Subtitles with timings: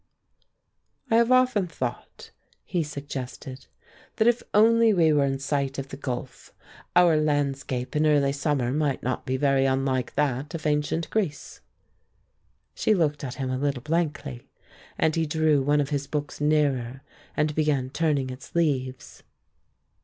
[1.11, 2.31] "I have often thought,"
[2.63, 3.67] he suggested,
[4.15, 6.55] "that if only we were in sight of the Gulf,
[6.95, 11.61] our landscape in early summer might not be very unlike that of ancient Greece."
[12.73, 14.49] She looked at him a little blankly,
[14.97, 17.01] and he drew one of his books nearer
[17.37, 19.21] and began turning its leaves.